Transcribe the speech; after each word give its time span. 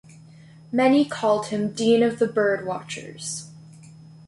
Many 0.71 1.05
called 1.05 1.45
him 1.49 1.73
Dean 1.73 2.01
of 2.01 2.17
the 2.17 2.25
Birdwatchers. 2.25 3.49